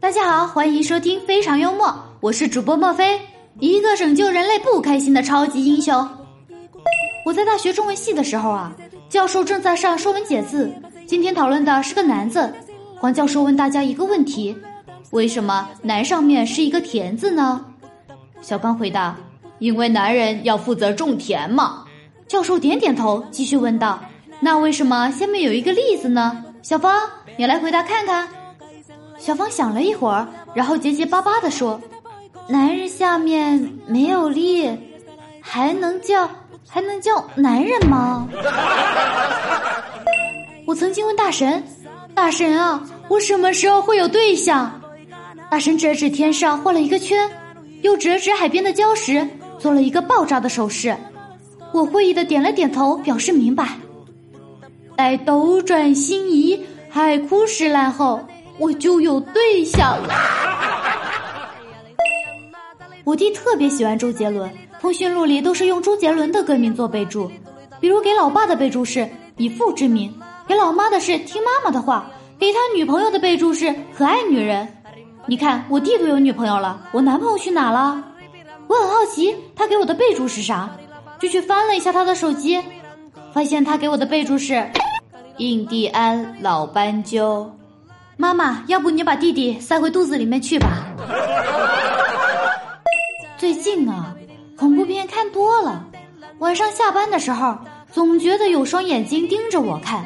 [0.00, 1.86] 大家好，欢迎收听《非常幽默》，
[2.20, 3.20] 我是主播莫非，
[3.60, 6.08] 一个拯救人类不开心的超级英雄。
[7.24, 8.72] 我在大学中文系的时候啊，
[9.08, 10.72] 教授正在上《说文解字》，
[11.06, 12.52] 今天讨论的是个“难”字。
[12.96, 14.56] 黄教授问大家一个问题：
[15.10, 17.64] 为什么“男”上面是一个“田”字呢？
[18.40, 19.16] 小刚回答
[19.60, 21.84] ：“因为男人要负责种田嘛。”
[22.26, 24.00] 教授点点头，继续问道
[24.40, 26.98] ：“那为什么下面有一个“立”字呢？”小芳，
[27.36, 28.26] 你来回答看看。
[29.22, 31.80] 小芳想了一会儿，然后结结巴巴地说
[32.50, 34.68] ：“男人下面没有力，
[35.40, 36.28] 还能叫
[36.68, 38.26] 还能叫男人吗？”
[40.66, 41.62] 我曾经问大神
[42.12, 44.80] ：“大神啊，我什么时候会有对象？”
[45.48, 47.30] 大神指了指天上画了一个圈，
[47.82, 49.24] 又指了指海边的礁石，
[49.56, 50.96] 做了一个爆炸的手势。
[51.72, 53.68] 我会意的点了点头，表示明白。
[54.96, 56.60] 待斗转星移，
[56.90, 58.20] 海枯石烂后。
[58.58, 60.14] 我就有对象了。
[63.04, 64.48] 我弟特别喜欢周杰伦，
[64.80, 67.30] 通讯录里都是用周杰伦的歌名做备注，
[67.80, 70.14] 比如给老爸的备注是以父之名，
[70.46, 72.06] 给老妈的是听妈妈的话，
[72.38, 74.68] 给他女朋友的备注是可爱女人。
[75.26, 78.02] 你看我弟都有女朋友了，我男朋友去哪了？
[78.68, 80.70] 我很好奇他给我的备注是啥，
[81.18, 82.62] 就去翻了一下他的手机，
[83.32, 84.70] 发现他给我的备注是
[85.38, 87.50] 印第安老斑鸠。
[88.16, 90.86] 妈妈，要不你把弟弟塞回肚子里面去吧。
[93.38, 94.14] 最近啊，
[94.56, 95.84] 恐怖片看多了，
[96.38, 97.56] 晚上下班的时候
[97.90, 100.04] 总觉得有双眼睛盯着我看。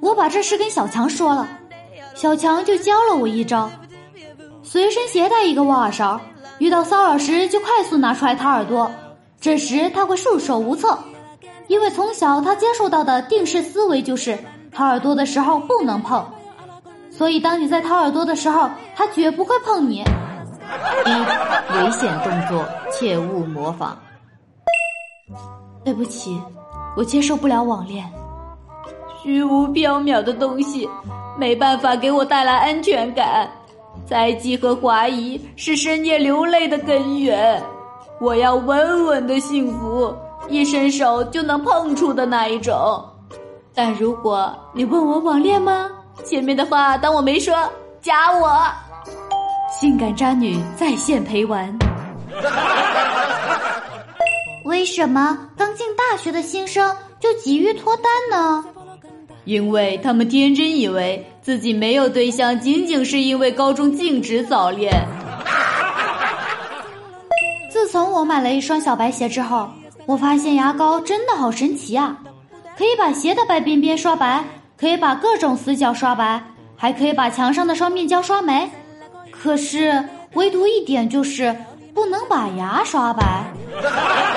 [0.00, 1.48] 我把这事跟小强说了，
[2.14, 3.70] 小强就教了我一招：
[4.62, 6.20] 随身携带一个挖耳勺，
[6.58, 8.90] 遇到骚扰时就快速拿出来掏耳朵。
[9.40, 10.98] 这时他会束手无策，
[11.68, 14.36] 因为从小他接受到的定式思维就是
[14.72, 16.24] 掏耳朵的时候不能碰。
[17.18, 20.04] 所以，当你在掏耳朵的时候，他绝不会碰你。
[21.04, 21.10] 一
[21.74, 23.98] 危险动作，切勿模仿。
[25.84, 26.40] 对不起，
[26.96, 28.08] 我接受不了网恋。
[29.20, 30.88] 虚无缥缈的东西
[31.36, 33.50] 没办法给我带来安全感。
[34.06, 37.60] 猜忌和怀疑是深夜流泪的根源。
[38.20, 40.14] 我要稳稳的幸福，
[40.48, 43.04] 一伸手就能碰触的那一种。
[43.74, 45.90] 但如果你问我网恋吗？
[46.24, 47.54] 前面的话当我没说，
[48.02, 48.60] 加我，
[49.70, 51.76] 性感渣女在线陪玩。
[54.64, 58.64] 为什么刚进大学的新生就急于脱单呢？
[59.44, 64.92] 因为他们天真以为自己没有对象，仅仅是因为高中禁止早恋。
[67.72, 69.70] 自从我买了一双小白鞋之后，
[70.04, 72.18] 我发现牙膏真的好神奇啊，
[72.76, 74.44] 可以把鞋的白边边刷白。
[74.78, 76.40] 可以把各种死角刷白，
[76.76, 78.70] 还可以把墙上的双面胶刷没。
[79.30, 81.54] 可是唯独一点就是
[81.92, 83.44] 不能把牙刷白。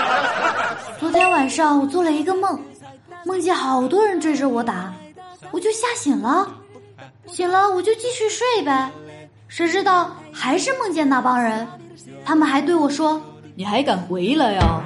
[0.98, 2.58] 昨天晚上我做了一个梦，
[3.24, 4.92] 梦见好多人追着我打，
[5.50, 6.48] 我就吓醒了。
[7.26, 8.90] 醒了我就继续睡呗，
[9.48, 11.66] 谁知道还是梦见那帮人，
[12.24, 13.20] 他们还对我说
[13.54, 14.80] ：“你还敢回来呀？”